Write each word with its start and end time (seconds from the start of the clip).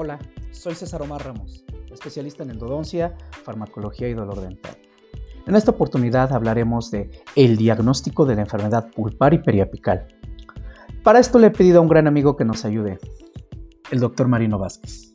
Hola, 0.00 0.16
soy 0.52 0.76
César 0.76 1.02
Omar 1.02 1.26
Ramos, 1.26 1.64
especialista 1.90 2.44
en 2.44 2.50
endodoncia, 2.50 3.16
farmacología 3.42 4.08
y 4.08 4.14
dolor 4.14 4.40
dental. 4.40 4.78
En 5.44 5.56
esta 5.56 5.72
oportunidad 5.72 6.32
hablaremos 6.32 6.92
de 6.92 7.10
el 7.34 7.56
diagnóstico 7.56 8.24
de 8.24 8.36
la 8.36 8.42
enfermedad 8.42 8.92
pulpar 8.94 9.34
y 9.34 9.38
periapical. 9.38 10.06
Para 11.02 11.18
esto 11.18 11.40
le 11.40 11.48
he 11.48 11.50
pedido 11.50 11.78
a 11.78 11.80
un 11.80 11.88
gran 11.88 12.06
amigo 12.06 12.36
que 12.36 12.44
nos 12.44 12.64
ayude, 12.64 13.00
el 13.90 13.98
doctor 13.98 14.28
Marino 14.28 14.56
Vázquez. 14.56 15.07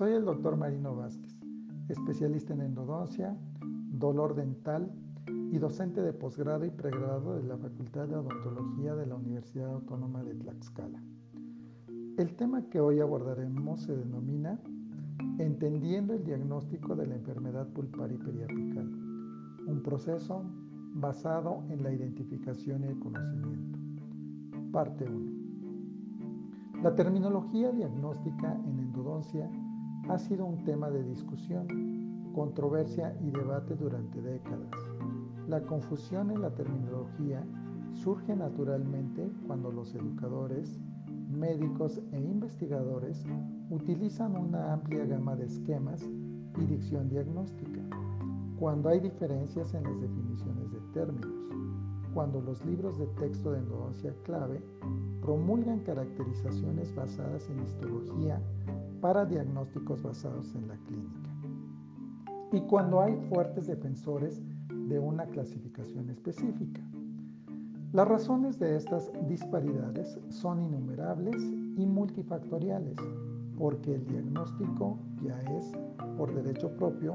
Soy 0.00 0.12
el 0.12 0.24
doctor 0.24 0.56
Marino 0.56 0.96
Vázquez, 0.96 1.36
especialista 1.90 2.54
en 2.54 2.62
endodoncia, 2.62 3.36
dolor 3.90 4.34
dental 4.34 4.90
y 5.52 5.58
docente 5.58 6.00
de 6.00 6.14
posgrado 6.14 6.64
y 6.64 6.70
pregrado 6.70 7.36
de 7.36 7.42
la 7.42 7.58
Facultad 7.58 8.08
de 8.08 8.16
Odontología 8.16 8.94
de 8.94 9.04
la 9.04 9.16
Universidad 9.16 9.74
Autónoma 9.74 10.24
de 10.24 10.36
Tlaxcala. 10.36 11.02
El 12.16 12.34
tema 12.34 12.62
que 12.70 12.80
hoy 12.80 13.00
abordaremos 13.00 13.82
se 13.82 13.94
denomina 13.94 14.58
Entendiendo 15.36 16.14
el 16.14 16.24
diagnóstico 16.24 16.96
de 16.96 17.06
la 17.06 17.16
enfermedad 17.16 17.68
pulpar 17.68 18.10
y 18.10 18.16
periapical, 18.16 18.86
un 19.66 19.82
proceso 19.84 20.44
basado 20.94 21.62
en 21.68 21.82
la 21.82 21.92
identificación 21.92 22.84
y 22.84 22.86
el 22.86 22.98
conocimiento. 23.00 23.78
Parte 24.72 25.04
1. 25.04 26.82
La 26.82 26.94
terminología 26.94 27.70
diagnóstica 27.70 28.54
en 28.64 28.78
endodoncia 28.78 29.50
ha 30.10 30.18
sido 30.18 30.44
un 30.44 30.64
tema 30.64 30.90
de 30.90 31.04
discusión, 31.04 32.32
controversia 32.34 33.16
y 33.22 33.30
debate 33.30 33.76
durante 33.76 34.20
décadas. 34.20 34.72
La 35.46 35.62
confusión 35.62 36.32
en 36.32 36.42
la 36.42 36.50
terminología 36.52 37.44
surge 37.92 38.34
naturalmente 38.34 39.30
cuando 39.46 39.70
los 39.70 39.94
educadores, 39.94 40.80
médicos 41.30 42.00
e 42.10 42.20
investigadores 42.20 43.24
utilizan 43.70 44.36
una 44.36 44.72
amplia 44.72 45.04
gama 45.06 45.36
de 45.36 45.46
esquemas 45.46 46.02
y 46.58 46.64
dicción 46.66 47.08
diagnóstica, 47.08 47.80
cuando 48.58 48.88
hay 48.88 48.98
diferencias 48.98 49.72
en 49.74 49.84
las 49.84 50.00
definiciones 50.00 50.72
de 50.72 50.80
términos, 50.92 51.30
cuando 52.12 52.40
los 52.40 52.64
libros 52.66 52.98
de 52.98 53.06
texto 53.20 53.52
de 53.52 53.60
endodoncia 53.60 54.12
clave 54.24 54.60
promulgan 55.22 55.78
caracterizaciones 55.80 56.92
basadas 56.96 57.48
en 57.48 57.62
histología 57.62 58.42
para 59.00 59.24
diagnósticos 59.24 60.02
basados 60.02 60.54
en 60.54 60.68
la 60.68 60.76
clínica. 60.86 61.30
Y 62.52 62.60
cuando 62.62 63.00
hay 63.00 63.16
fuertes 63.28 63.66
defensores 63.66 64.42
de 64.88 64.98
una 64.98 65.24
clasificación 65.26 66.10
específica. 66.10 66.80
Las 67.92 68.08
razones 68.08 68.58
de 68.58 68.76
estas 68.76 69.10
disparidades 69.28 70.18
son 70.28 70.60
innumerables 70.60 71.42
y 71.76 71.86
multifactoriales, 71.86 72.96
porque 73.56 73.94
el 73.94 74.06
diagnóstico 74.06 74.98
ya 75.22 75.40
es, 75.56 75.72
por 76.16 76.34
derecho 76.34 76.70
propio, 76.76 77.14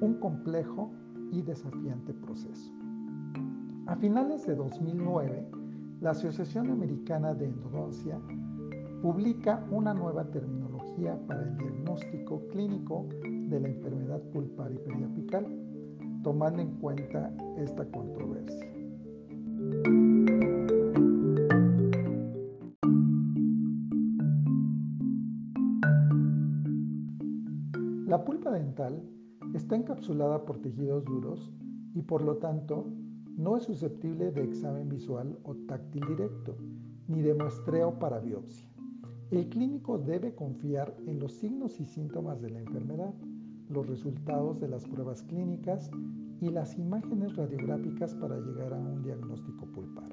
un 0.00 0.18
complejo 0.20 0.90
y 1.32 1.42
desafiante 1.42 2.12
proceso. 2.14 2.72
A 3.86 3.96
finales 3.96 4.46
de 4.46 4.54
2009, 4.54 5.48
la 6.00 6.10
Asociación 6.10 6.70
Americana 6.70 7.34
de 7.34 7.46
Endodoncia 7.46 8.18
publica 9.02 9.66
una 9.70 9.94
nueva 9.94 10.24
terminología 10.24 10.69
para 11.26 11.42
el 11.42 11.56
diagnóstico 11.56 12.46
clínico 12.48 13.08
de 13.22 13.60
la 13.60 13.68
enfermedad 13.68 14.20
pulpar 14.32 14.72
y 14.72 14.78
periapical, 14.78 15.46
tomando 16.22 16.60
en 16.60 16.76
cuenta 16.78 17.32
esta 17.56 17.84
controversia. 17.90 18.66
La 28.06 28.24
pulpa 28.24 28.50
dental 28.50 29.02
está 29.54 29.76
encapsulada 29.76 30.44
por 30.44 30.60
tejidos 30.60 31.04
duros 31.04 31.50
y 31.94 32.02
por 32.02 32.22
lo 32.22 32.36
tanto 32.36 32.92
no 33.36 33.56
es 33.56 33.64
susceptible 33.64 34.32
de 34.32 34.44
examen 34.44 34.88
visual 34.88 35.38
o 35.44 35.54
táctil 35.66 36.04
directo, 36.08 36.56
ni 37.08 37.22
de 37.22 37.34
muestreo 37.34 37.98
para 37.98 38.18
biopsia. 38.18 38.69
El 39.30 39.48
clínico 39.48 39.96
debe 39.96 40.34
confiar 40.34 40.96
en 41.06 41.20
los 41.20 41.34
signos 41.34 41.78
y 41.78 41.84
síntomas 41.84 42.42
de 42.42 42.50
la 42.50 42.58
enfermedad, 42.58 43.14
los 43.68 43.86
resultados 43.86 44.58
de 44.58 44.66
las 44.66 44.84
pruebas 44.84 45.22
clínicas 45.22 45.88
y 46.40 46.48
las 46.48 46.76
imágenes 46.76 47.36
radiográficas 47.36 48.12
para 48.16 48.40
llegar 48.40 48.72
a 48.72 48.78
un 48.78 49.04
diagnóstico 49.04 49.66
pulpar. 49.66 50.10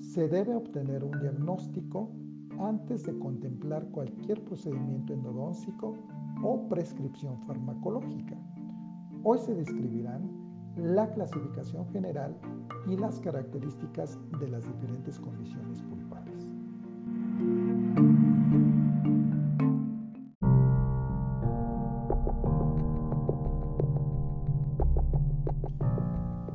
Se 0.00 0.26
debe 0.28 0.56
obtener 0.56 1.04
un 1.04 1.20
diagnóstico 1.20 2.10
antes 2.58 3.04
de 3.04 3.16
contemplar 3.20 3.88
cualquier 3.90 4.42
procedimiento 4.44 5.12
endodóncico 5.12 5.94
o 6.42 6.68
prescripción 6.68 7.38
farmacológica. 7.46 8.36
Hoy 9.22 9.38
se 9.38 9.54
describirán 9.54 10.28
la 10.76 11.08
clasificación 11.12 11.86
general 11.90 12.36
y 12.88 12.96
las 12.96 13.20
características 13.20 14.18
de 14.40 14.48
las 14.48 14.66
diferentes 14.66 15.20
condiciones 15.20 15.80
pulpares. 15.82 16.07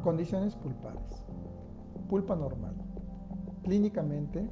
Condiciones 0.03 0.53
pulpares. 0.58 1.24
Pulpa 2.09 2.36
normal. 2.36 2.75
Clínicamente 3.64 4.50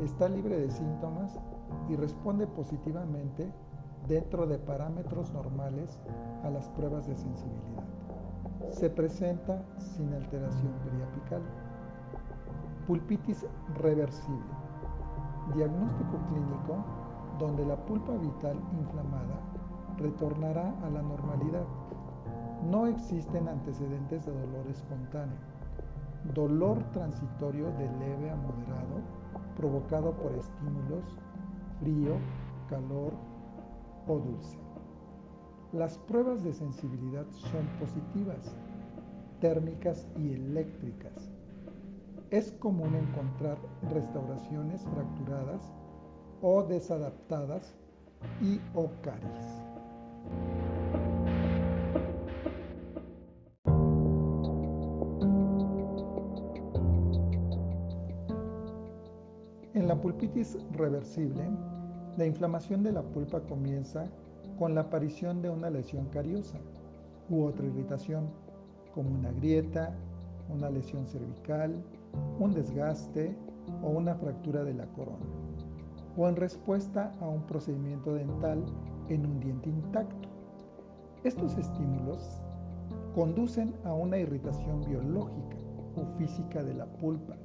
está 0.00 0.30
libre 0.30 0.58
de 0.58 0.70
síntomas 0.70 1.38
y 1.90 1.96
responde 1.96 2.46
positivamente 2.46 3.52
dentro 4.08 4.46
de 4.46 4.58
parámetros 4.58 5.30
normales 5.32 6.00
a 6.42 6.48
las 6.48 6.70
pruebas 6.70 7.06
de 7.06 7.16
sensibilidad. 7.16 7.84
Se 8.70 8.88
presenta 8.88 9.62
sin 9.76 10.10
alteración 10.14 10.72
periapical. 10.82 11.42
Pulpitis 12.86 13.46
reversible. 13.74 14.54
Diagnóstico 15.54 16.16
clínico 16.30 16.82
donde 17.38 17.66
la 17.66 17.76
pulpa 17.76 18.12
vital 18.12 18.58
inflamada 18.72 19.38
retornará 19.98 20.74
a 20.82 20.88
la 20.88 21.02
normalidad. 21.02 21.66
No 22.70 22.86
existen 22.86 23.48
antecedentes 23.48 24.24
de 24.26 24.32
dolor 24.32 24.66
espontáneo. 24.68 25.36
Dolor 26.34 26.82
transitorio 26.92 27.70
de 27.72 27.86
leve 27.98 28.30
a 28.30 28.36
moderado 28.36 29.02
provocado 29.56 30.12
por 30.12 30.32
estímulos, 30.32 31.04
frío, 31.80 32.16
calor 32.68 33.12
o 34.06 34.18
dulce. 34.18 34.58
Las 35.72 35.98
pruebas 35.98 36.44
de 36.44 36.52
sensibilidad 36.52 37.26
son 37.30 37.66
positivas, 37.80 38.56
térmicas 39.40 40.06
y 40.16 40.32
eléctricas. 40.32 41.30
Es 42.30 42.52
común 42.52 42.94
encontrar 42.94 43.58
restauraciones 43.92 44.82
fracturadas 44.82 45.72
o 46.42 46.62
desadaptadas 46.62 47.74
y 48.40 48.60
o. 48.74 49.62
la 59.94 60.00
pulpitis 60.00 60.58
reversible, 60.72 61.44
la 62.16 62.26
inflamación 62.26 62.82
de 62.82 62.90
la 62.90 63.02
pulpa 63.02 63.38
comienza 63.42 64.06
con 64.58 64.74
la 64.74 64.80
aparición 64.80 65.40
de 65.40 65.50
una 65.50 65.70
lesión 65.70 66.06
cariosa 66.06 66.58
u 67.30 67.44
otra 67.44 67.64
irritación, 67.64 68.28
como 68.92 69.10
una 69.10 69.30
grieta, 69.30 69.94
una 70.52 70.68
lesión 70.68 71.06
cervical, 71.06 71.80
un 72.40 72.52
desgaste 72.52 73.36
o 73.84 73.90
una 73.90 74.16
fractura 74.16 74.64
de 74.64 74.74
la 74.74 74.86
corona, 74.94 75.26
o 76.16 76.28
en 76.28 76.34
respuesta 76.34 77.12
a 77.20 77.28
un 77.28 77.42
procedimiento 77.46 78.14
dental 78.14 78.64
en 79.10 79.24
un 79.24 79.38
diente 79.38 79.68
intacto. 79.68 80.28
Estos 81.22 81.56
estímulos 81.56 82.42
conducen 83.14 83.72
a 83.84 83.92
una 83.92 84.18
irritación 84.18 84.80
biológica 84.88 85.56
o 85.94 86.18
física 86.18 86.64
de 86.64 86.74
la 86.74 86.86
pulpa 86.86 87.36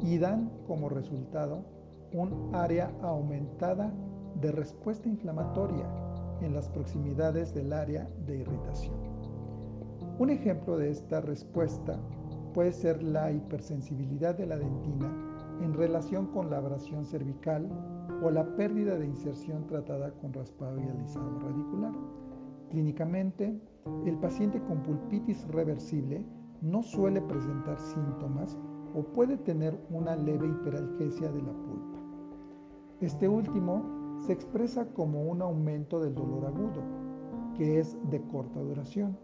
y 0.00 0.18
dan 0.18 0.50
como 0.66 0.88
resultado 0.88 1.64
un 2.12 2.54
área 2.54 2.92
aumentada 3.02 3.92
de 4.40 4.52
respuesta 4.52 5.08
inflamatoria 5.08 5.86
en 6.40 6.54
las 6.54 6.68
proximidades 6.68 7.54
del 7.54 7.72
área 7.72 8.08
de 8.26 8.38
irritación. 8.38 8.94
Un 10.18 10.30
ejemplo 10.30 10.78
de 10.78 10.90
esta 10.90 11.20
respuesta 11.20 11.98
puede 12.54 12.72
ser 12.72 13.02
la 13.02 13.30
hipersensibilidad 13.32 14.34
de 14.34 14.46
la 14.46 14.56
dentina 14.56 15.12
en 15.60 15.74
relación 15.74 16.26
con 16.26 16.50
la 16.50 16.58
abrasión 16.58 17.04
cervical 17.04 17.68
o 18.22 18.30
la 18.30 18.56
pérdida 18.56 18.98
de 18.98 19.06
inserción 19.06 19.66
tratada 19.66 20.12
con 20.12 20.32
raspado 20.32 20.78
y 20.80 20.84
alisado 20.84 21.38
radicular. 21.40 21.92
Clínicamente, 22.70 23.60
el 24.06 24.18
paciente 24.18 24.60
con 24.62 24.82
pulpitis 24.82 25.46
reversible 25.48 26.24
no 26.62 26.82
suele 26.82 27.20
presentar 27.20 27.78
síntomas 27.78 28.58
o 28.96 29.02
puede 29.02 29.36
tener 29.36 29.78
una 29.90 30.16
leve 30.16 30.48
hiperalgesia 30.48 31.30
de 31.30 31.42
la 31.42 31.52
pulpa. 31.52 31.98
Este 33.00 33.28
último 33.28 34.16
se 34.24 34.32
expresa 34.32 34.86
como 34.94 35.22
un 35.24 35.42
aumento 35.42 36.00
del 36.00 36.14
dolor 36.14 36.46
agudo, 36.46 36.82
que 37.54 37.78
es 37.78 37.94
de 38.10 38.22
corta 38.22 38.58
duración. 38.58 39.18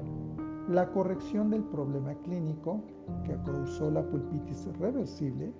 La 0.68 0.92
corrección 0.92 1.48
del 1.50 1.64
problema 1.64 2.14
clínico 2.16 2.82
que 3.24 3.34
causó 3.44 3.90
la 3.90 4.02
pulpitis 4.02 4.68
reversible, 4.78 5.52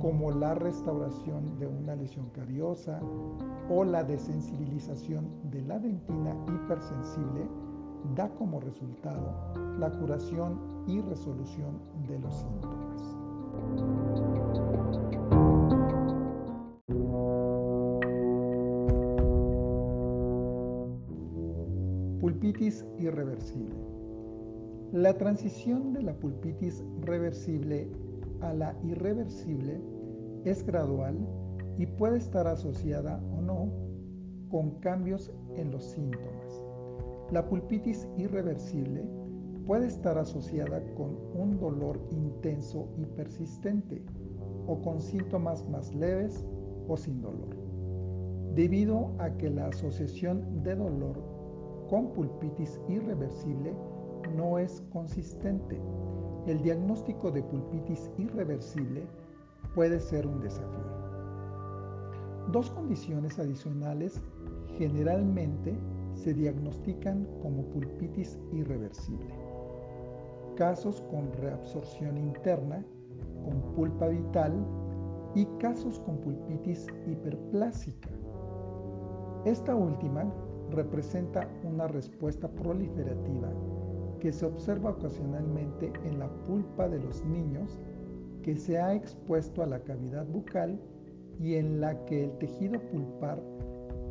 como 0.00 0.30
la 0.30 0.54
restauración 0.54 1.58
de 1.58 1.66
una 1.66 1.96
lesión 1.96 2.30
cariosa 2.30 3.00
o 3.68 3.82
la 3.82 4.04
desensibilización 4.04 5.28
de 5.50 5.62
la 5.62 5.80
dentina 5.80 6.36
hipersensible, 6.46 7.48
da 8.14 8.28
como 8.30 8.60
resultado 8.60 9.34
la 9.76 9.90
curación 9.90 10.84
y 10.86 11.00
resolución 11.00 11.80
de 12.06 12.20
los 12.20 12.34
síntomas. 12.34 13.20
Pulpitis 22.20 22.84
irreversible. 22.98 23.74
La 24.92 25.16
transición 25.16 25.92
de 25.92 26.02
la 26.02 26.14
pulpitis 26.14 26.82
reversible 27.02 27.88
a 28.40 28.52
la 28.54 28.74
irreversible 28.82 29.80
es 30.44 30.64
gradual 30.64 31.16
y 31.78 31.86
puede 31.86 32.18
estar 32.18 32.46
asociada 32.46 33.22
o 33.36 33.40
no 33.40 33.72
con 34.50 34.80
cambios 34.80 35.30
en 35.56 35.70
los 35.70 35.84
síntomas. 35.84 36.62
La 37.30 37.46
pulpitis 37.46 38.08
irreversible 38.16 39.04
puede 39.66 39.86
estar 39.86 40.18
asociada 40.18 40.82
con 40.94 41.16
un 41.34 41.58
dolor 41.58 42.00
intenso 42.10 42.88
y 42.96 43.06
persistente 43.06 44.02
o 44.66 44.80
con 44.80 45.00
síntomas 45.00 45.68
más 45.68 45.94
leves 45.94 46.44
o 46.88 46.96
sin 46.96 47.20
dolor. 47.20 47.56
Debido 48.54 49.12
a 49.18 49.30
que 49.36 49.48
la 49.50 49.68
asociación 49.68 50.62
de 50.62 50.74
dolor 50.74 51.22
con 51.88 52.12
pulpitis 52.12 52.80
irreversible 52.88 53.74
no 54.36 54.58
es 54.58 54.82
consistente, 54.92 55.80
el 56.46 56.60
diagnóstico 56.62 57.30
de 57.30 57.42
pulpitis 57.42 58.10
irreversible 58.18 59.02
puede 59.74 60.00
ser 60.00 60.26
un 60.26 60.40
desafío. 60.40 61.00
Dos 62.50 62.70
condiciones 62.70 63.38
adicionales 63.38 64.20
generalmente 64.78 65.76
se 66.14 66.34
diagnostican 66.34 67.26
como 67.42 67.64
pulpitis 67.66 68.38
irreversible. 68.52 69.39
Casos 70.56 71.00
con 71.10 71.32
reabsorción 71.32 72.18
interna, 72.18 72.84
con 73.44 73.74
pulpa 73.74 74.08
vital 74.08 74.52
y 75.34 75.46
casos 75.58 75.98
con 76.00 76.18
pulpitis 76.18 76.86
hiperplásica. 77.06 78.10
Esta 79.44 79.74
última 79.74 80.30
representa 80.70 81.48
una 81.64 81.88
respuesta 81.88 82.48
proliferativa 82.48 83.50
que 84.20 84.32
se 84.32 84.44
observa 84.44 84.90
ocasionalmente 84.90 85.92
en 86.04 86.18
la 86.18 86.28
pulpa 86.44 86.88
de 86.88 87.00
los 87.00 87.24
niños 87.24 87.78
que 88.42 88.56
se 88.56 88.78
ha 88.78 88.94
expuesto 88.94 89.62
a 89.62 89.66
la 89.66 89.80
cavidad 89.80 90.26
bucal 90.26 90.78
y 91.38 91.54
en 91.54 91.80
la 91.80 92.04
que 92.04 92.24
el 92.24 92.38
tejido 92.38 92.80
pulpar 92.90 93.42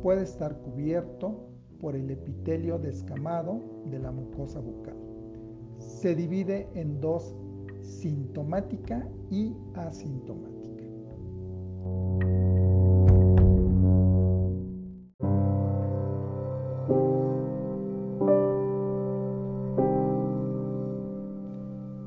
puede 0.02 0.22
estar 0.22 0.56
cubierto 0.62 1.46
por 1.80 1.94
el 1.94 2.10
epitelio 2.10 2.78
descamado 2.78 3.60
de 3.86 3.98
la 3.98 4.10
mucosa 4.10 4.60
bucal. 4.60 4.99
Se 5.98 6.14
divide 6.14 6.66
en 6.74 6.98
dos, 6.98 7.36
sintomática 7.82 9.06
y 9.30 9.54
asintomática. 9.74 10.84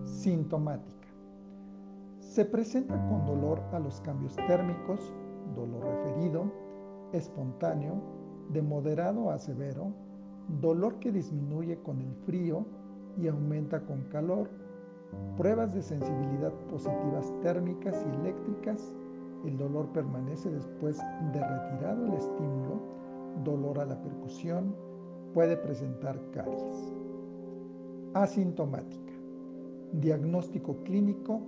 Sintomática. 0.06 1.08
Se 2.20 2.46
presenta 2.46 2.96
con 3.08 3.28
dolor 3.28 3.62
a 3.74 3.80
los 3.80 4.02
cambios 4.02 4.36
térmicos, 4.48 5.14
dolor 5.56 5.84
referido, 5.86 6.52
espontáneo, 7.12 8.02
de 8.50 8.64
moderado 8.64 9.30
a 9.30 9.38
severo, 9.38 9.94
dolor 10.60 10.98
que 10.98 11.12
disminuye 11.12 11.78
con 11.84 12.02
el 12.02 12.16
frío 12.26 12.66
y 13.18 13.28
aumenta 13.28 13.82
con 13.82 14.02
calor, 14.04 14.50
pruebas 15.38 15.74
de 15.74 15.82
sensibilidad 15.82 16.52
positivas 16.70 17.32
térmicas 17.42 18.06
y 18.06 18.22
eléctricas, 18.22 18.94
el 19.46 19.58
dolor 19.58 19.88
permanece 19.90 20.50
después 20.50 20.98
de 21.34 21.40
retirado 21.40 22.06
el 22.06 22.14
estímulo, 22.14 22.82
dolor 23.44 23.80
a 23.80 23.86
la 23.86 24.02
percusión, 24.02 24.76
puede 25.34 25.58
presentar 25.58 26.20
caries. 26.32 26.94
Asintomática. 28.14 29.14
Diagnóstico 29.94 30.78
clínico 30.84 31.42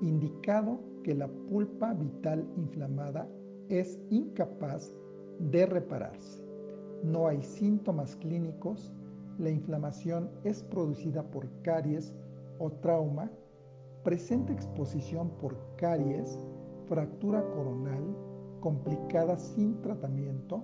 indicado 0.00 0.80
que 1.02 1.14
la 1.14 1.28
pulpa 1.28 1.92
vital 1.94 2.46
inflamada 2.56 3.26
es 3.68 3.98
incapaz 4.10 4.94
de 5.38 5.66
repararse. 5.66 6.42
No 7.02 7.26
hay 7.26 7.42
síntomas 7.42 8.16
clínicos, 8.16 8.92
la 9.40 9.50
inflamación 9.50 10.30
es 10.44 10.62
producida 10.62 11.22
por 11.22 11.48
caries 11.62 12.14
o 12.58 12.70
trauma, 12.70 13.30
presenta 14.04 14.52
exposición 14.52 15.30
por 15.40 15.56
caries, 15.76 16.38
fractura 16.86 17.42
coronal, 17.54 18.04
complicada 18.60 19.38
sin 19.38 19.80
tratamiento, 19.80 20.62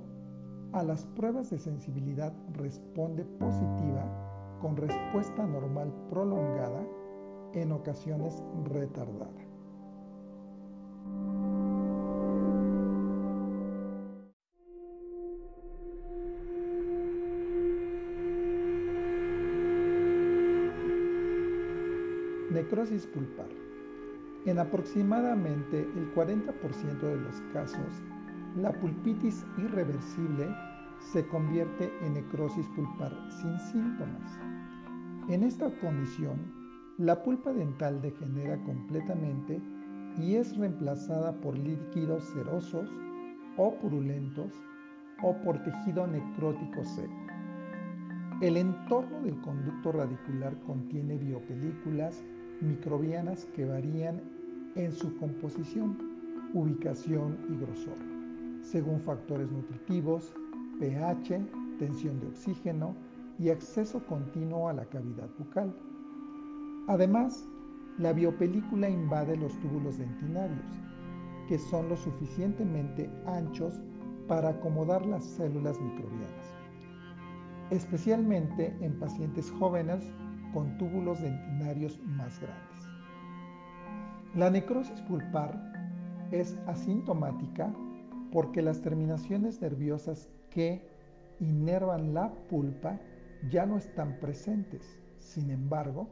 a 0.72 0.82
las 0.82 1.06
pruebas 1.06 1.48
de 1.50 1.58
sensibilidad 1.58 2.34
responde 2.52 3.24
positiva 3.24 4.58
con 4.60 4.76
respuesta 4.76 5.46
normal 5.46 5.92
prolongada, 6.10 6.86
en 7.54 7.72
ocasiones 7.72 8.42
retardada. 8.64 9.45
Necrosis 22.56 23.06
pulpar. 23.08 23.50
En 24.46 24.58
aproximadamente 24.58 25.80
el 25.94 26.14
40% 26.14 27.00
de 27.00 27.16
los 27.20 27.42
casos, 27.52 28.02
la 28.56 28.72
pulpitis 28.72 29.44
irreversible 29.58 30.48
se 31.12 31.28
convierte 31.28 31.92
en 32.00 32.14
necrosis 32.14 32.66
pulpar 32.68 33.12
sin 33.42 33.58
síntomas. 33.58 34.40
En 35.28 35.42
esta 35.42 35.68
condición, 35.80 36.50
la 36.96 37.22
pulpa 37.22 37.52
dental 37.52 38.00
degenera 38.00 38.56
completamente 38.64 39.60
y 40.16 40.36
es 40.36 40.56
reemplazada 40.56 41.38
por 41.42 41.58
líquidos 41.58 42.24
serosos 42.24 42.88
o 43.58 43.74
purulentos 43.74 44.54
o 45.22 45.36
por 45.42 45.62
tejido 45.62 46.06
necrótico 46.06 46.82
seco. 46.86 47.26
El 48.40 48.56
entorno 48.56 49.20
del 49.20 49.38
conducto 49.42 49.92
radicular 49.92 50.58
contiene 50.60 51.18
biopelículas 51.18 52.24
microbianas 52.60 53.46
que 53.54 53.64
varían 53.64 54.20
en 54.74 54.92
su 54.92 55.16
composición, 55.16 55.96
ubicación 56.54 57.38
y 57.48 57.56
grosor, 57.56 57.96
según 58.62 59.00
factores 59.00 59.50
nutritivos, 59.50 60.34
pH, 60.78 61.40
tensión 61.78 62.20
de 62.20 62.28
oxígeno 62.28 62.94
y 63.38 63.50
acceso 63.50 64.04
continuo 64.06 64.68
a 64.68 64.72
la 64.72 64.86
cavidad 64.86 65.28
bucal. 65.38 65.74
Además, 66.88 67.46
la 67.98 68.12
biopelícula 68.12 68.88
invade 68.88 69.36
los 69.36 69.58
túbulos 69.60 69.98
dentinarios, 69.98 70.66
que 71.48 71.58
son 71.58 71.88
lo 71.88 71.96
suficientemente 71.96 73.10
anchos 73.26 73.80
para 74.28 74.50
acomodar 74.50 75.06
las 75.06 75.24
células 75.24 75.80
microbianas, 75.80 76.54
especialmente 77.70 78.76
en 78.80 78.98
pacientes 78.98 79.50
jóvenes 79.52 80.04
con 80.56 80.78
túbulos 80.78 81.20
dentinarios 81.20 82.00
más 82.00 82.40
grandes. 82.40 82.88
La 84.34 84.48
necrosis 84.48 85.02
pulpar 85.02 85.52
es 86.30 86.56
asintomática 86.66 87.70
porque 88.32 88.62
las 88.62 88.80
terminaciones 88.80 89.60
nerviosas 89.60 90.30
que 90.48 90.80
inervan 91.40 92.14
la 92.14 92.32
pulpa 92.48 92.98
ya 93.50 93.66
no 93.66 93.76
están 93.76 94.18
presentes. 94.18 94.98
Sin 95.18 95.50
embargo, 95.50 96.08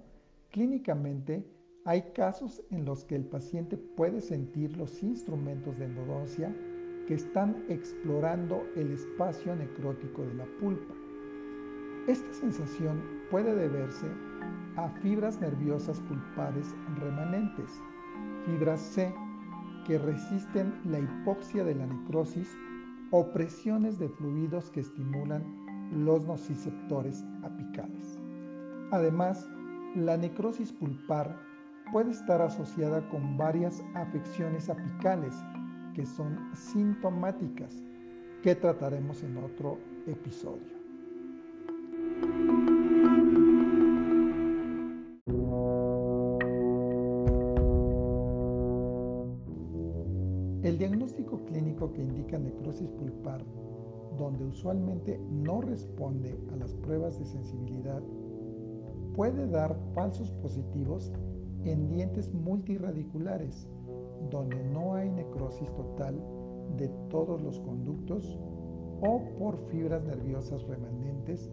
clínicamente 0.51 1.51
Hay 1.87 2.13
casos 2.15 2.63
en 2.71 2.85
los 2.87 3.05
que 3.05 3.15
el 3.15 3.25
paciente 3.25 3.79
puede 3.79 4.23
sentir 4.23 4.75
los 4.77 5.03
instrumentos 5.03 5.79
de 5.79 5.85
endodoncia 5.85 6.55
que 7.07 7.15
están 7.15 7.65
explorando 7.69 8.63
el 8.77 8.93
espacio 8.93 9.55
necrótico 9.55 10.23
de 10.23 10.35
la 10.35 10.47
pulpa. 10.61 10.95
Esta 12.09 12.33
sensación 12.35 13.03
puede 13.31 13.55
deberse 13.55 14.07
a 14.77 14.89
fibras 15.03 15.41
nerviosas 15.41 16.01
pulpares 16.01 16.75
remanentes, 16.99 17.81
fibras 18.45 18.81
C, 18.81 19.15
que 19.87 19.99
resisten 19.99 20.75
la 20.85 20.99
hipoxia 20.99 21.65
de 21.65 21.75
la 21.75 21.87
necrosis 21.87 22.49
o 23.11 23.33
presiones 23.33 23.99
de 23.99 24.09
fluidos 24.09 24.71
que 24.71 24.81
estimulan 24.81 25.45
los 25.93 26.27
nociceptores 26.27 27.25
apicales. 27.43 28.19
Además, 28.91 29.49
la 29.95 30.17
necrosis 30.17 30.73
pulpar 30.73 31.37
puede 31.93 32.11
estar 32.11 32.41
asociada 32.43 33.09
con 33.11 33.37
varias 33.37 33.83
afecciones 33.95 34.69
apicales 34.69 35.35
que 35.95 36.07
son 36.07 36.51
sintomáticas 36.55 37.85
que 38.43 38.55
trataremos 38.55 39.23
en 39.23 39.37
otro 39.37 39.79
episodio. 40.07 40.74
Necrosis 52.75 52.88
pulpar, 52.99 53.45
donde 54.19 54.45
usualmente 54.45 55.21
no 55.31 55.61
responde 55.61 56.38
a 56.52 56.57
las 56.57 56.75
pruebas 56.75 57.19
de 57.19 57.25
sensibilidad, 57.25 58.02
puede 59.14 59.47
dar 59.49 59.76
falsos 59.95 60.33
positivos 60.43 61.12
en 61.64 61.88
dientes 61.88 62.33
multiradiculares, 62.33 63.69
donde 64.31 64.62
no 64.64 64.95
hay 64.95 65.11
necrosis 65.11 65.73
total 65.75 66.21
de 66.76 66.88
todos 67.11 67.40
los 67.43 67.61
conductos 67.61 68.38
o 69.00 69.21
por 69.38 69.57
fibras 69.69 70.02
nerviosas 70.04 70.62
remanentes 70.66 71.50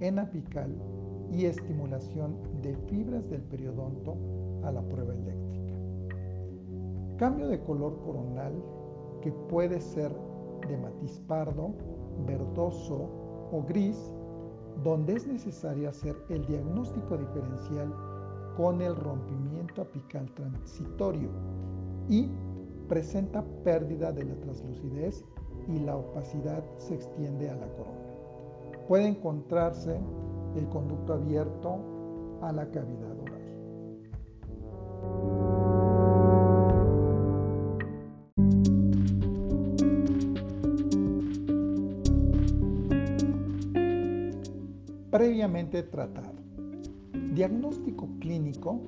en 0.00 0.18
apical 0.18 0.74
y 1.30 1.44
estimulación 1.44 2.36
de 2.62 2.74
fibras 2.88 3.28
del 3.28 3.42
periodonto 3.42 4.16
a 4.64 4.72
la 4.72 4.82
prueba 4.82 5.14
eléctrica. 5.14 5.74
Cambio 7.16 7.46
de 7.46 7.60
color 7.60 8.00
coronal 8.04 8.52
que 9.22 9.30
puede 9.48 9.80
ser 9.80 10.12
de 10.66 10.76
matiz 10.76 11.20
pardo, 11.26 11.74
verdoso 12.26 13.08
o 13.52 13.64
gris, 13.66 14.12
donde 14.82 15.14
es 15.14 15.26
necesario 15.26 15.88
hacer 15.88 16.16
el 16.28 16.44
diagnóstico 16.46 17.16
diferencial 17.16 17.94
con 18.56 18.80
el 18.80 18.94
rompimiento 18.94 19.82
apical 19.82 20.30
transitorio 20.34 21.28
y 22.08 22.30
presenta 22.88 23.44
pérdida 23.64 24.12
de 24.12 24.24
la 24.24 24.34
translucidez 24.40 25.24
y 25.68 25.80
la 25.80 25.96
opacidad 25.96 26.62
se 26.76 26.94
extiende 26.94 27.48
a 27.48 27.56
la 27.56 27.66
corona. 27.68 28.04
Puede 28.88 29.08
encontrarse 29.08 29.98
el 30.56 30.68
conducto 30.68 31.14
abierto 31.14 31.78
a 32.42 32.52
la 32.52 32.70
cavidad. 32.70 33.33
Tratado. 45.82 46.32
Diagnóstico 47.34 48.08
clínico 48.20 48.80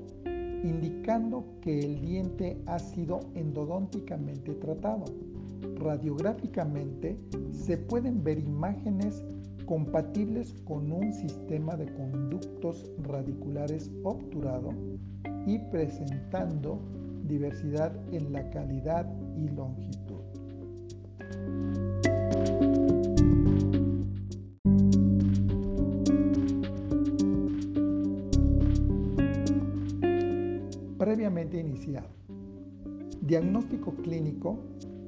indicando 0.62 1.44
que 1.60 1.78
el 1.80 2.00
diente 2.00 2.60
ha 2.66 2.78
sido 2.78 3.20
endodónticamente 3.34 4.54
tratado. 4.54 5.04
Radiográficamente 5.76 7.18
se 7.50 7.76
pueden 7.76 8.22
ver 8.22 8.38
imágenes 8.38 9.24
compatibles 9.66 10.54
con 10.64 10.92
un 10.92 11.12
sistema 11.12 11.76
de 11.76 11.92
conductos 11.94 12.90
radiculares 13.02 13.90
obturado 14.04 14.70
y 15.46 15.58
presentando 15.70 16.80
diversidad 17.24 17.92
en 18.12 18.32
la 18.32 18.48
calidad 18.50 19.06
y 19.36 19.48
longitud. 19.48 19.95
Diagnóstico 33.22 33.92
clínico 34.02 34.58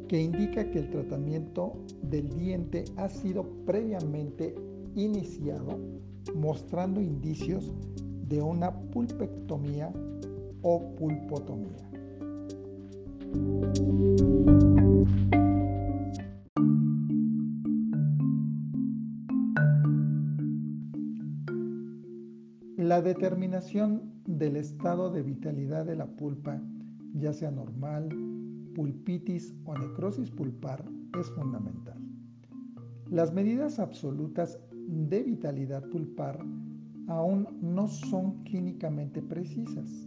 que 0.08 0.20
indica 0.20 0.70
que 0.70 0.78
el 0.78 0.90
tratamiento 0.90 1.84
del 2.02 2.28
diente 2.30 2.84
ha 2.96 3.08
sido 3.08 3.44
previamente 3.66 4.54
iniciado 4.94 5.78
mostrando 6.34 7.00
indicios 7.00 7.72
de 8.28 8.42
una 8.42 8.72
pulpectomía 8.90 9.92
o 10.62 10.94
pulpotomía. 10.96 11.88
La 22.76 23.02
determinación 23.02 24.17
del 24.28 24.56
estado 24.56 25.10
de 25.10 25.22
vitalidad 25.22 25.86
de 25.86 25.96
la 25.96 26.06
pulpa, 26.06 26.60
ya 27.14 27.32
sea 27.32 27.50
normal, 27.50 28.10
pulpitis 28.74 29.54
o 29.64 29.74
necrosis 29.74 30.30
pulpar, 30.30 30.84
es 31.18 31.30
fundamental. 31.30 31.98
Las 33.10 33.32
medidas 33.32 33.78
absolutas 33.78 34.58
de 34.86 35.22
vitalidad 35.22 35.82
pulpar 35.88 36.38
aún 37.06 37.48
no 37.62 37.88
son 37.88 38.44
clínicamente 38.44 39.22
precisas. 39.22 40.06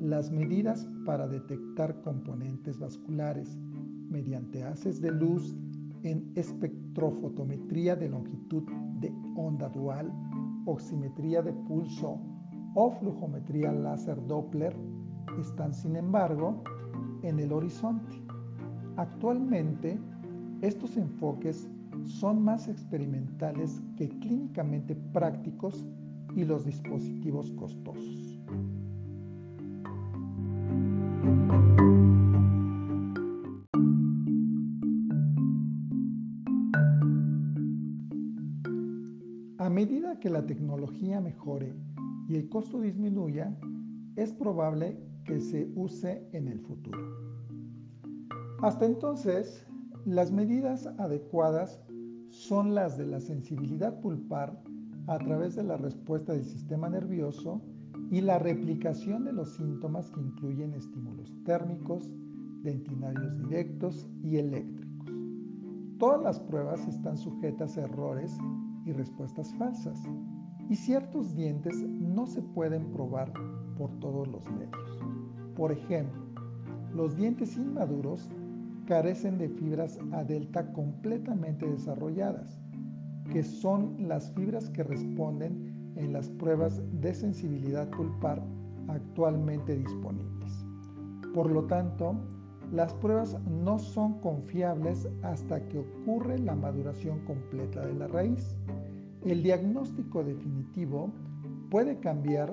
Las 0.00 0.32
medidas 0.32 0.88
para 1.06 1.28
detectar 1.28 2.02
componentes 2.02 2.76
vasculares 2.80 3.56
mediante 4.10 4.64
haces 4.64 5.00
de 5.00 5.12
luz 5.12 5.56
en 6.02 6.32
espectrofotometría 6.34 7.94
de 7.94 8.08
longitud 8.08 8.64
de 9.00 9.12
onda 9.36 9.68
dual 9.68 10.12
oximetría 10.66 11.40
de 11.40 11.52
pulso 11.52 12.20
o 12.74 12.90
flujometría 12.90 13.72
láser 13.72 14.24
Doppler 14.26 14.74
están, 15.40 15.72
sin 15.74 15.96
embargo, 15.96 16.62
en 17.22 17.38
el 17.40 17.52
horizonte. 17.52 18.22
Actualmente, 18.96 19.98
estos 20.60 20.96
enfoques 20.96 21.68
son 22.04 22.42
más 22.42 22.68
experimentales 22.68 23.82
que 23.96 24.08
clínicamente 24.08 24.94
prácticos 25.12 25.84
y 26.34 26.44
los 26.44 26.64
dispositivos 26.64 27.50
costosos. 27.52 28.40
A 39.58 39.70
medida 39.70 40.18
que 40.18 40.30
la 40.30 40.46
tecnología 40.46 41.20
mejore 41.20 41.74
y 42.28 42.36
el 42.36 42.48
costo 42.48 42.80
disminuya, 42.80 43.56
es 44.16 44.32
probable 44.32 44.98
que 45.24 45.40
se 45.40 45.72
use 45.74 46.28
en 46.32 46.48
el 46.48 46.60
futuro. 46.60 46.98
Hasta 48.60 48.86
entonces, 48.86 49.66
las 50.04 50.30
medidas 50.30 50.86
adecuadas 50.98 51.80
son 52.30 52.74
las 52.74 52.98
de 52.98 53.06
la 53.06 53.20
sensibilidad 53.20 54.00
pulpar 54.00 54.62
a 55.06 55.18
través 55.18 55.56
de 55.56 55.64
la 55.64 55.76
respuesta 55.76 56.34
del 56.34 56.44
sistema 56.44 56.88
nervioso 56.88 57.62
y 58.10 58.20
la 58.20 58.38
replicación 58.38 59.24
de 59.24 59.32
los 59.32 59.54
síntomas 59.54 60.10
que 60.10 60.20
incluyen 60.20 60.74
estímulos 60.74 61.34
térmicos, 61.44 62.10
dentinarios 62.62 63.38
directos 63.38 64.08
y 64.22 64.36
eléctricos. 64.36 64.88
Todas 65.98 66.22
las 66.22 66.40
pruebas 66.40 66.86
están 66.86 67.16
sujetas 67.16 67.76
a 67.76 67.82
errores 67.82 68.36
y 68.84 68.92
respuestas 68.92 69.52
falsas. 69.54 69.98
Y 70.68 70.76
ciertos 70.76 71.34
dientes 71.34 71.82
no 71.88 72.26
se 72.26 72.42
pueden 72.42 72.90
probar 72.92 73.32
por 73.76 73.90
todos 74.00 74.28
los 74.28 74.48
medios. 74.50 75.04
Por 75.56 75.72
ejemplo, 75.72 76.22
los 76.94 77.16
dientes 77.16 77.56
inmaduros 77.56 78.28
carecen 78.86 79.38
de 79.38 79.48
fibras 79.48 79.98
a 80.12 80.24
delta 80.24 80.72
completamente 80.72 81.66
desarrolladas, 81.66 82.60
que 83.32 83.42
son 83.42 84.08
las 84.08 84.32
fibras 84.32 84.70
que 84.70 84.82
responden 84.82 85.92
en 85.96 86.12
las 86.12 86.28
pruebas 86.30 86.80
de 87.00 87.12
sensibilidad 87.12 87.88
pulpar 87.90 88.42
actualmente 88.88 89.76
disponibles. 89.76 90.64
Por 91.34 91.50
lo 91.50 91.64
tanto, 91.64 92.14
las 92.72 92.92
pruebas 92.94 93.38
no 93.44 93.78
son 93.78 94.20
confiables 94.20 95.08
hasta 95.22 95.66
que 95.68 95.78
ocurre 95.78 96.38
la 96.38 96.54
maduración 96.54 97.20
completa 97.26 97.86
de 97.86 97.94
la 97.94 98.08
raíz. 98.08 98.56
El 99.24 99.42
diagnóstico 99.42 100.22
definitivo 100.22 101.12
puede 101.70 101.98
cambiar 101.98 102.52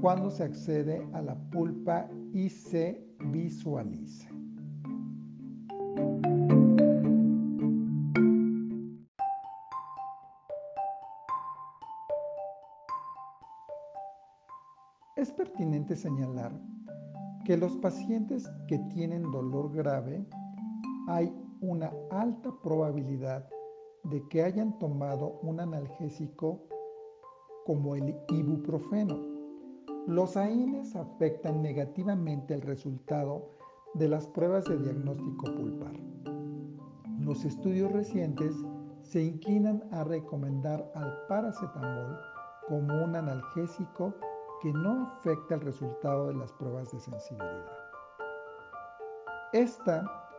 cuando 0.00 0.30
se 0.30 0.44
accede 0.44 1.06
a 1.12 1.20
la 1.20 1.34
pulpa 1.50 2.08
y 2.32 2.48
se 2.48 3.04
visualiza. 3.26 4.28
Es 15.16 15.30
pertinente 15.32 15.96
señalar 15.96 16.52
que 17.44 17.58
los 17.58 17.76
pacientes 17.76 18.50
que 18.68 18.78
tienen 18.94 19.30
dolor 19.30 19.70
grave 19.70 20.24
hay 21.08 21.30
una 21.60 21.92
alta 22.10 22.50
probabilidad 22.62 23.46
de 24.04 24.26
que 24.28 24.42
hayan 24.42 24.78
tomado 24.78 25.38
un 25.42 25.60
analgésico 25.60 26.60
como 27.64 27.94
el 27.94 28.16
ibuprofeno. 28.28 29.18
Los 30.06 30.36
AINES 30.36 30.96
afectan 30.96 31.62
negativamente 31.62 32.54
el 32.54 32.62
resultado 32.62 33.50
de 33.94 34.08
las 34.08 34.26
pruebas 34.26 34.64
de 34.64 34.78
diagnóstico 34.78 35.44
pulpar. 35.54 35.92
Los 37.20 37.44
estudios 37.44 37.92
recientes 37.92 38.54
se 39.02 39.22
inclinan 39.22 39.82
a 39.92 40.04
recomendar 40.04 40.90
al 40.94 41.26
paracetamol 41.28 42.18
como 42.68 43.04
un 43.04 43.16
analgésico 43.16 44.14
que 44.62 44.72
no 44.72 45.06
afecta 45.06 45.56
el 45.56 45.60
resultado 45.62 46.28
de 46.28 46.34
las 46.34 46.52
pruebas 46.52 46.90
de 46.92 47.00
sensibilidad. 47.00 47.66
Esta 49.52 50.29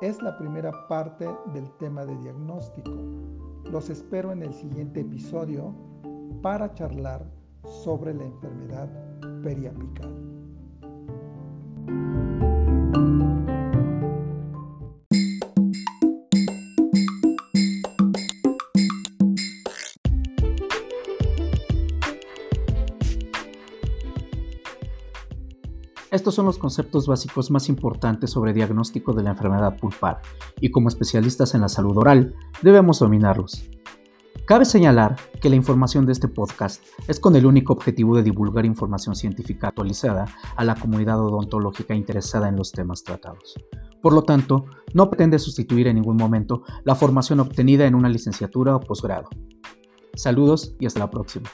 es 0.00 0.22
la 0.22 0.36
primera 0.38 0.86
parte 0.86 1.28
del 1.52 1.68
tema 1.78 2.04
de 2.04 2.16
diagnóstico. 2.18 2.92
Los 3.70 3.90
espero 3.90 4.32
en 4.32 4.42
el 4.42 4.54
siguiente 4.54 5.00
episodio 5.00 5.74
para 6.40 6.72
charlar 6.74 7.24
sobre 7.64 8.14
la 8.14 8.24
enfermedad 8.24 8.88
periapical. 9.42 10.28
Estos 26.10 26.34
son 26.34 26.46
los 26.46 26.56
conceptos 26.56 27.06
básicos 27.06 27.50
más 27.50 27.68
importantes 27.68 28.30
sobre 28.30 28.54
diagnóstico 28.54 29.12
de 29.12 29.22
la 29.22 29.30
enfermedad 29.30 29.76
pulpar 29.76 30.22
y 30.58 30.70
como 30.70 30.88
especialistas 30.88 31.54
en 31.54 31.60
la 31.60 31.68
salud 31.68 31.98
oral 31.98 32.34
debemos 32.62 32.98
dominarlos. 33.00 33.68
Cabe 34.46 34.64
señalar 34.64 35.16
que 35.42 35.50
la 35.50 35.56
información 35.56 36.06
de 36.06 36.12
este 36.12 36.26
podcast 36.26 36.82
es 37.06 37.20
con 37.20 37.36
el 37.36 37.44
único 37.44 37.74
objetivo 37.74 38.16
de 38.16 38.22
divulgar 38.22 38.64
información 38.64 39.14
científica 39.14 39.68
actualizada 39.68 40.24
a 40.56 40.64
la 40.64 40.74
comunidad 40.74 41.20
odontológica 41.20 41.94
interesada 41.94 42.48
en 42.48 42.56
los 42.56 42.72
temas 42.72 43.04
tratados. 43.04 43.56
Por 44.00 44.14
lo 44.14 44.22
tanto, 44.22 44.64
no 44.94 45.10
pretende 45.10 45.38
sustituir 45.38 45.88
en 45.88 45.96
ningún 45.96 46.16
momento 46.16 46.62
la 46.84 46.94
formación 46.94 47.40
obtenida 47.40 47.86
en 47.86 47.94
una 47.94 48.08
licenciatura 48.08 48.74
o 48.74 48.80
posgrado. 48.80 49.28
Saludos 50.14 50.74
y 50.80 50.86
hasta 50.86 51.00
la 51.00 51.10
próxima. 51.10 51.50